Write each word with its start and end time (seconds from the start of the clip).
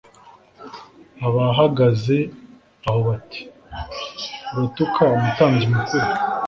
Abahagaze 1.27 2.17
aho 2.87 2.99
bati 3.07 3.41
Uratuka 4.53 5.01
umutambyi 5.17 5.65
mukuru 5.73 6.07